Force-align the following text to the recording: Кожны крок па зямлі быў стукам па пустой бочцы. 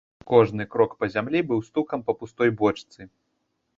Кожны 0.29 0.65
крок 0.75 0.95
па 1.01 1.09
зямлі 1.15 1.39
быў 1.51 1.59
стукам 1.67 1.99
па 2.07 2.17
пустой 2.23 2.49
бочцы. 2.63 3.01